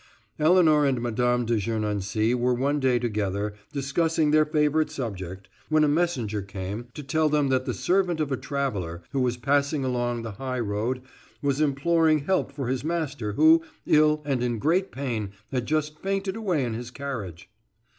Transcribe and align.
Elinor 0.39 0.83
and 0.83 0.99
Mme. 0.99 1.43
de 1.45 1.57
Gernancé 1.57 2.33
were 2.33 2.55
one 2.55 2.79
day 2.79 2.97
together, 2.97 3.53
discussing 3.71 4.31
their 4.31 4.45
favorite 4.47 4.89
subject, 4.89 5.47
when 5.69 5.83
a 5.83 5.87
messenger 5.87 6.41
came 6.41 6.87
to 6.95 7.03
tell 7.03 7.29
them 7.29 7.49
that 7.49 7.65
the 7.65 7.73
servant 7.75 8.19
of 8.19 8.31
a 8.31 8.35
traveler, 8.35 9.03
who 9.11 9.19
was 9.21 9.37
passing 9.37 9.85
along 9.85 10.23
the 10.23 10.31
high 10.41 10.59
road, 10.59 11.03
was 11.43 11.61
imploring 11.61 12.25
help 12.25 12.51
for 12.51 12.67
his 12.67 12.83
master, 12.83 13.33
who, 13.33 13.61
ill 13.85 14.23
and 14.25 14.41
in 14.41 14.57
great 14.57 14.91
pain, 14.91 15.33
had 15.51 15.67
just 15.67 15.99
fainted 15.99 16.35
away 16.35 16.65
in 16.65 16.73
his 16.73 16.89
carriage. 16.89 17.51